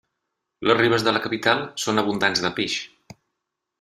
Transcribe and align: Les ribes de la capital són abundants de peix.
Les 0.69 0.77
ribes 0.79 1.05
de 1.07 1.13
la 1.17 1.21
capital 1.25 1.63
són 1.85 2.03
abundants 2.05 2.43
de 2.47 2.55
peix. 2.61 2.79